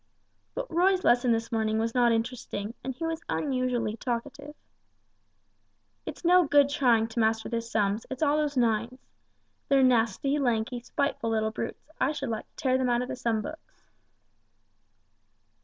[0.55, 4.55] But Roy's lesson this morning was not interesting, and he was unusually talkative.
[6.07, 8.99] "It's no good trying to master this sum, it's all those nines.
[9.69, 13.15] They're nasty, lanky, spiteful little brutes, I should like to tear them out of the
[13.15, 13.75] sum books."